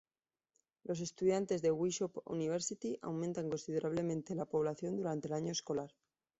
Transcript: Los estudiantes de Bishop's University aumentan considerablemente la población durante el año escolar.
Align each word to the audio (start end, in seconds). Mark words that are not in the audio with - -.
Los 0.83 0.99
estudiantes 0.99 1.61
de 1.61 1.69
Bishop's 1.79 2.23
University 2.25 2.97
aumentan 3.03 3.49
considerablemente 3.49 4.33
la 4.33 4.45
población 4.47 4.95
durante 4.97 5.27
el 5.27 5.35
año 5.35 5.51
escolar. 5.51 5.93